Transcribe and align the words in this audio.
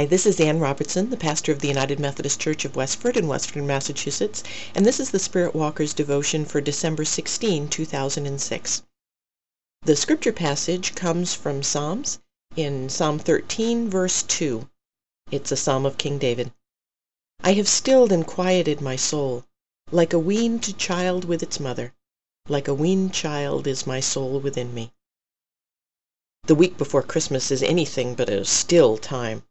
Hi, 0.00 0.06
this 0.06 0.24
is 0.24 0.40
Ann 0.40 0.60
Robertson, 0.60 1.10
the 1.10 1.16
pastor 1.18 1.52
of 1.52 1.58
the 1.58 1.68
United 1.68 2.00
Methodist 2.00 2.40
Church 2.40 2.64
of 2.64 2.74
Westford 2.74 3.18
in 3.18 3.28
Westford, 3.28 3.64
Massachusetts, 3.64 4.42
and 4.74 4.86
this 4.86 4.98
is 4.98 5.10
the 5.10 5.18
Spirit 5.18 5.54
Walker's 5.54 5.92
devotion 5.92 6.46
for 6.46 6.62
December 6.62 7.04
16, 7.04 7.68
2006. 7.68 8.82
The 9.82 9.96
scripture 9.96 10.32
passage 10.32 10.94
comes 10.94 11.34
from 11.34 11.62
Psalms 11.62 12.18
in 12.56 12.88
Psalm 12.88 13.18
13, 13.18 13.90
verse 13.90 14.22
2. 14.22 14.70
It's 15.30 15.52
a 15.52 15.56
psalm 15.58 15.84
of 15.84 15.98
King 15.98 16.16
David. 16.16 16.50
I 17.44 17.52
have 17.52 17.68
stilled 17.68 18.10
and 18.10 18.26
quieted 18.26 18.80
my 18.80 18.96
soul, 18.96 19.44
like 19.90 20.14
a 20.14 20.18
weaned 20.18 20.78
child 20.78 21.26
with 21.26 21.42
its 21.42 21.60
mother. 21.60 21.92
Like 22.48 22.68
a 22.68 22.72
weaned 22.72 23.12
child 23.12 23.66
is 23.66 23.86
my 23.86 24.00
soul 24.00 24.40
within 24.40 24.72
me. 24.72 24.94
The 26.44 26.54
week 26.54 26.78
before 26.78 27.02
Christmas 27.02 27.50
is 27.50 27.62
anything 27.62 28.14
but 28.14 28.30
a 28.30 28.46
still 28.46 28.96
time. 28.96 29.42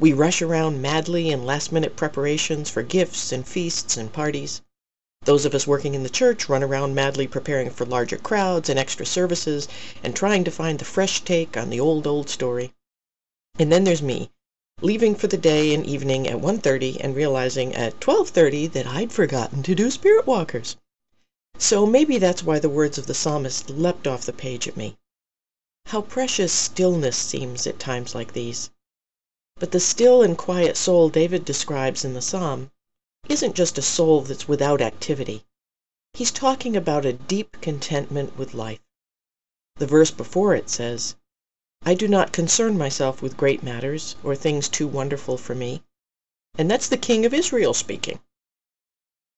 We 0.00 0.14
rush 0.14 0.40
around 0.40 0.80
madly 0.80 1.28
in 1.30 1.44
last 1.44 1.70
minute 1.70 1.96
preparations 1.96 2.70
for 2.70 2.82
gifts 2.82 3.30
and 3.30 3.46
feasts 3.46 3.98
and 3.98 4.10
parties. 4.10 4.62
Those 5.26 5.44
of 5.44 5.54
us 5.54 5.66
working 5.66 5.94
in 5.94 6.02
the 6.02 6.08
church 6.08 6.48
run 6.48 6.62
around 6.62 6.94
madly 6.94 7.26
preparing 7.26 7.68
for 7.68 7.84
larger 7.84 8.16
crowds 8.16 8.70
and 8.70 8.78
extra 8.78 9.04
services 9.04 9.68
and 10.02 10.16
trying 10.16 10.44
to 10.44 10.50
find 10.50 10.78
the 10.78 10.86
fresh 10.86 11.20
take 11.20 11.58
on 11.58 11.68
the 11.68 11.78
old, 11.78 12.06
old 12.06 12.30
story. 12.30 12.72
And 13.58 13.70
then 13.70 13.84
there's 13.84 14.00
me, 14.00 14.30
leaving 14.80 15.14
for 15.14 15.26
the 15.26 15.36
day 15.36 15.74
and 15.74 15.84
evening 15.84 16.26
at 16.26 16.40
1.30 16.40 16.96
and 16.98 17.14
realizing 17.14 17.74
at 17.74 18.00
12.30 18.00 18.72
that 18.72 18.86
I'd 18.86 19.12
forgotten 19.12 19.62
to 19.62 19.74
do 19.74 19.90
Spirit 19.90 20.26
Walkers. 20.26 20.76
So 21.58 21.84
maybe 21.84 22.16
that's 22.16 22.42
why 22.42 22.58
the 22.58 22.70
words 22.70 22.96
of 22.96 23.06
the 23.06 23.14
psalmist 23.14 23.68
leapt 23.68 24.06
off 24.06 24.24
the 24.24 24.32
page 24.32 24.66
at 24.66 24.76
me. 24.78 24.96
How 25.84 26.00
precious 26.00 26.50
stillness 26.50 27.18
seems 27.18 27.66
at 27.66 27.78
times 27.78 28.14
like 28.14 28.32
these. 28.32 28.70
But 29.56 29.70
the 29.70 29.80
still 29.80 30.22
and 30.22 30.38
quiet 30.38 30.78
soul 30.78 31.10
David 31.10 31.44
describes 31.44 32.06
in 32.06 32.14
the 32.14 32.22
psalm 32.22 32.70
isn't 33.28 33.54
just 33.54 33.76
a 33.76 33.82
soul 33.82 34.22
that's 34.22 34.48
without 34.48 34.80
activity. 34.80 35.44
He's 36.14 36.30
talking 36.30 36.74
about 36.74 37.04
a 37.04 37.12
deep 37.12 37.60
contentment 37.60 38.38
with 38.38 38.54
life. 38.54 38.80
The 39.76 39.86
verse 39.86 40.10
before 40.10 40.54
it 40.54 40.70
says, 40.70 41.16
I 41.84 41.92
do 41.92 42.08
not 42.08 42.32
concern 42.32 42.78
myself 42.78 43.20
with 43.20 43.36
great 43.36 43.62
matters 43.62 44.16
or 44.24 44.34
things 44.34 44.70
too 44.70 44.88
wonderful 44.88 45.36
for 45.36 45.54
me. 45.54 45.82
And 46.54 46.70
that's 46.70 46.88
the 46.88 46.96
King 46.96 47.26
of 47.26 47.34
Israel 47.34 47.74
speaking. 47.74 48.20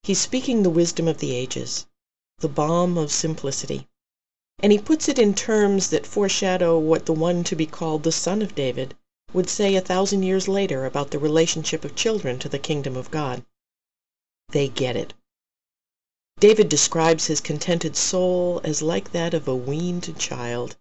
He's 0.04 0.20
speaking 0.20 0.62
the 0.62 0.70
wisdom 0.70 1.08
of 1.08 1.18
the 1.18 1.34
ages, 1.34 1.86
the 2.38 2.48
balm 2.48 2.96
of 2.96 3.10
simplicity. 3.10 3.88
And 4.60 4.70
he 4.70 4.78
puts 4.78 5.08
it 5.08 5.18
in 5.18 5.34
terms 5.34 5.90
that 5.90 6.06
foreshadow 6.06 6.78
what 6.78 7.06
the 7.06 7.12
one 7.12 7.42
to 7.42 7.56
be 7.56 7.66
called 7.66 8.04
the 8.04 8.12
Son 8.12 8.42
of 8.42 8.54
David 8.54 8.94
would 9.34 9.50
say 9.50 9.74
a 9.74 9.80
thousand 9.80 10.22
years 10.22 10.46
later 10.46 10.86
about 10.86 11.10
the 11.10 11.18
relationship 11.18 11.84
of 11.84 11.96
children 11.96 12.38
to 12.38 12.48
the 12.48 12.58
kingdom 12.58 12.96
of 12.96 13.10
God. 13.10 13.44
They 14.50 14.68
get 14.68 14.96
it. 14.96 15.12
David 16.38 16.68
describes 16.68 17.26
his 17.26 17.40
contented 17.40 17.96
soul 17.96 18.60
as 18.62 18.80
like 18.80 19.10
that 19.10 19.34
of 19.34 19.48
a 19.48 19.54
weaned 19.56 20.16
child. 20.18 20.76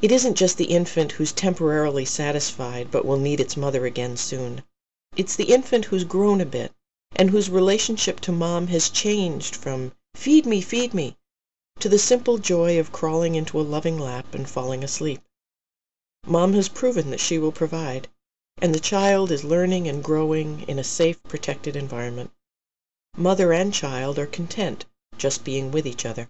It 0.00 0.10
isn't 0.10 0.36
just 0.36 0.56
the 0.56 0.72
infant 0.72 1.12
who's 1.12 1.32
temporarily 1.32 2.06
satisfied 2.06 2.90
but 2.90 3.04
will 3.04 3.18
need 3.18 3.38
its 3.38 3.56
mother 3.56 3.84
again 3.84 4.16
soon. 4.16 4.62
It's 5.14 5.36
the 5.36 5.52
infant 5.52 5.84
who's 5.86 6.04
grown 6.04 6.40
a 6.40 6.46
bit 6.46 6.72
and 7.16 7.28
whose 7.28 7.50
relationship 7.50 8.20
to 8.20 8.32
mom 8.32 8.68
has 8.68 8.88
changed 8.88 9.54
from 9.54 9.92
feed 10.14 10.46
me, 10.46 10.62
feed 10.62 10.94
me 10.94 11.18
to 11.80 11.88
the 11.90 11.98
simple 11.98 12.38
joy 12.38 12.78
of 12.78 12.92
crawling 12.92 13.34
into 13.34 13.60
a 13.60 13.62
loving 13.62 13.98
lap 13.98 14.34
and 14.34 14.48
falling 14.48 14.82
asleep. 14.82 15.20
Mom 16.26 16.52
has 16.52 16.68
proven 16.68 17.08
that 17.08 17.18
she 17.18 17.38
will 17.38 17.50
provide, 17.50 18.06
and 18.58 18.74
the 18.74 18.78
child 18.78 19.30
is 19.30 19.42
learning 19.42 19.88
and 19.88 20.04
growing 20.04 20.60
in 20.68 20.78
a 20.78 20.84
safe, 20.84 21.22
protected 21.22 21.74
environment. 21.74 22.30
Mother 23.16 23.54
and 23.54 23.72
child 23.72 24.18
are 24.18 24.26
content 24.26 24.84
just 25.16 25.44
being 25.44 25.70
with 25.70 25.86
each 25.86 26.04
other. 26.04 26.28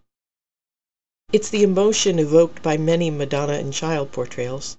It's 1.33 1.49
the 1.49 1.65
emotion 1.65 2.21
evoked 2.21 2.62
by 2.62 2.77
many 2.77 3.11
Madonna 3.11 3.55
and 3.55 3.73
child 3.73 4.12
portrayals 4.12 4.77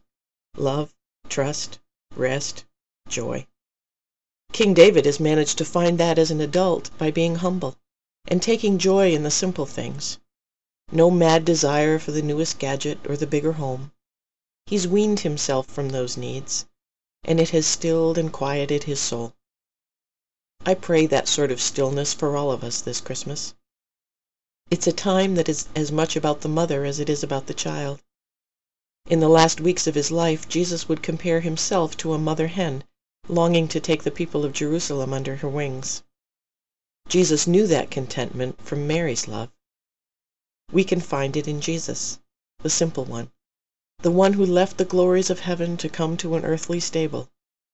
love, 0.56 0.96
trust, 1.28 1.80
rest, 2.16 2.64
joy. 3.10 3.46
King 4.54 4.74
David 4.74 5.04
has 5.04 5.20
managed 5.20 5.58
to 5.58 5.66
find 5.66 5.98
that 5.98 6.18
as 6.18 6.32
an 6.32 6.40
adult 6.40 6.90
by 6.98 7.12
being 7.12 7.36
humble 7.36 7.76
and 8.30 8.42
taking 8.42 8.78
joy 8.78 9.14
in 9.14 9.24
the 9.24 9.30
simple 9.30 9.66
things. 9.66 10.20
No 10.90 11.12
mad 11.12 11.44
desire 11.44 12.00
for 12.00 12.12
the 12.12 12.22
newest 12.22 12.60
gadget 12.60 13.00
or 13.10 13.18
the 13.18 13.28
bigger 13.28 13.52
home. 13.52 13.92
He's 14.72 14.88
weaned 14.88 15.20
himself 15.20 15.68
from 15.68 15.90
those 15.90 16.16
needs, 16.16 16.66
and 17.26 17.42
it 17.42 17.50
has 17.50 17.68
stilled 17.68 18.18
and 18.18 18.32
quieted 18.32 18.84
his 18.86 19.02
soul. 19.02 19.36
I 20.66 20.76
pray 20.76 21.06
that 21.08 21.28
sort 21.28 21.52
of 21.52 21.59
stillness 21.59 22.14
for 22.14 22.38
all 22.38 22.52
of 22.52 22.64
us 22.64 22.80
this 22.80 23.02
Christmas. 23.02 23.54
It's 24.70 24.88
a 24.88 24.94
time 24.94 25.36
that 25.36 25.50
is 25.50 25.68
as 25.76 25.92
much 25.92 26.16
about 26.16 26.40
the 26.40 26.48
mother 26.48 26.86
as 26.86 27.02
it 27.02 27.10
is 27.10 27.22
about 27.22 27.48
the 27.48 27.54
child. 27.54 28.02
In 29.08 29.20
the 29.20 29.28
last 29.28 29.60
weeks 29.60 29.88
of 29.88 29.96
his 29.96 30.10
life 30.10 30.48
Jesus 30.48 30.88
would 30.88 31.04
compare 31.04 31.42
himself 31.42 31.98
to 31.98 32.14
a 32.14 32.18
mother 32.18 32.48
hen 32.48 32.86
longing 33.28 33.68
to 33.68 33.81
take 33.81 34.04
the 34.04 34.10
people 34.10 34.46
of 34.46 34.54
Jerusalem 34.54 35.12
under 35.12 35.36
her 35.36 35.50
wings. 35.50 36.02
Jesus 37.10 37.46
knew 37.46 37.68
that 37.68 37.92
contentment 37.92 38.62
from 38.62 38.88
Mary's 38.88 39.28
love. 39.28 39.52
We 40.72 40.86
can 40.86 41.02
find 41.02 41.36
it 41.36 41.46
in 41.46 41.60
Jesus, 41.60 42.20
the 42.60 42.70
simple 42.70 43.04
one 43.04 43.34
the 44.01 44.12
one 44.12 44.34
who 44.34 44.45
left 44.45 44.78
the 44.78 44.85
glories 44.85 45.29
of 45.29 45.41
heaven 45.41 45.78
to 45.78 45.89
come 45.89 46.17
to 46.17 46.35
an 46.35 46.44
earthly 46.44 46.79
stable, 46.79 47.29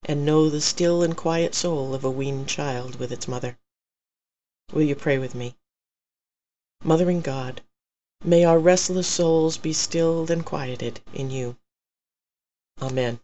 and 0.05 0.25
know 0.25 0.49
the 0.49 0.61
still 0.61 1.01
and 1.01 1.15
quiet 1.15 1.55
soul 1.55 1.93
of 1.93 2.03
a 2.03 2.11
weaned 2.11 2.47
child 2.47 2.99
with 2.99 3.11
its 3.11 3.27
mother. 3.27 3.57
Will 4.73 4.81
you 4.81 4.95
pray 4.95 5.17
with 5.17 5.33
me? 5.33 5.55
Mothering 6.83 7.21
God, 7.21 7.61
may 8.23 8.43
our 8.43 8.59
restless 8.59 9.07
souls 9.07 9.57
be 9.57 9.73
stilled 9.73 10.29
and 10.29 10.45
quieted 10.45 10.99
in 11.13 11.31
you. 11.31 11.55
Amen. 12.81 13.19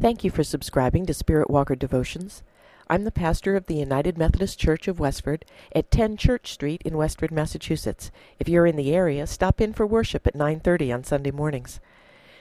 Thank 0.00 0.24
you 0.24 0.30
for 0.30 0.42
subscribing 0.42 1.06
to 1.06 1.14
Spirit 1.14 1.50
Walker 1.50 1.76
Devotions. 1.76 2.42
I'm 2.88 3.04
the 3.04 3.10
pastor 3.10 3.56
of 3.56 3.66
the 3.66 3.76
United 3.76 4.16
Methodist 4.18 4.58
Church 4.58 4.88
of 4.88 5.00
Westford 5.00 5.46
at 5.74 5.90
10 5.90 6.18
Church 6.18 6.52
Street 6.52 6.82
in 6.84 6.98
Westford, 6.98 7.32
Massachusetts. 7.32 8.10
If 8.38 8.46
you're 8.48 8.66
in 8.66 8.76
the 8.76 8.94
area, 8.94 9.26
stop 9.26 9.58
in 9.60 9.72
for 9.72 9.86
worship 9.86 10.26
at 10.26 10.34
9:30 10.34 10.92
on 10.92 11.02
Sunday 11.02 11.30
mornings. 11.30 11.80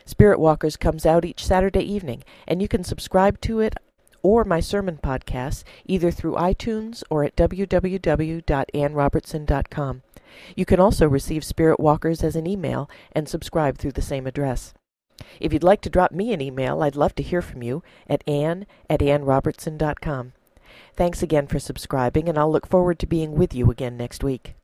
Spirit 0.05 0.37
Walkers 0.39 0.75
comes 0.75 1.05
out 1.05 1.23
each 1.23 1.45
Saturday 1.45 1.83
evening, 1.83 2.25
and 2.45 2.61
you 2.61 2.67
can 2.67 2.83
subscribe 2.83 3.39
to 3.41 3.61
it 3.61 3.75
or 4.21 4.43
my 4.43 4.59
sermon 4.59 4.99
podcasts 5.01 5.63
either 5.85 6.11
through 6.11 6.33
iTunes 6.33 7.03
or 7.09 7.23
at 7.23 7.35
www.annrobertson.com. 7.35 10.01
You 10.55 10.65
can 10.65 10.79
also 10.79 11.07
receive 11.07 11.43
Spirit 11.43 11.79
Walkers 11.79 12.23
as 12.23 12.35
an 12.35 12.47
email 12.47 12.89
and 13.11 13.29
subscribe 13.29 13.77
through 13.77 13.91
the 13.93 14.01
same 14.01 14.25
address. 14.27 14.73
If 15.39 15.53
you'd 15.53 15.63
like 15.63 15.81
to 15.81 15.89
drop 15.89 16.11
me 16.11 16.33
an 16.33 16.41
email, 16.41 16.81
I'd 16.83 16.95
love 16.95 17.15
to 17.15 17.23
hear 17.23 17.41
from 17.41 17.63
you 17.63 17.83
at 18.07 18.27
ann 18.27 18.65
at 18.89 18.99
annrobertson.com. 18.99 20.33
Thanks 20.95 21.23
again 21.23 21.47
for 21.47 21.59
subscribing, 21.59 22.29
and 22.29 22.37
I'll 22.37 22.51
look 22.51 22.67
forward 22.67 22.99
to 22.99 23.07
being 23.07 23.33
with 23.33 23.53
you 23.53 23.69
again 23.71 23.97
next 23.97 24.23
week. 24.23 24.55